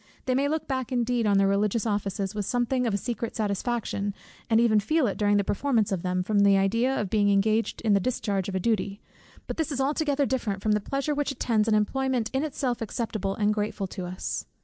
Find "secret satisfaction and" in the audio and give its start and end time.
2.97-4.59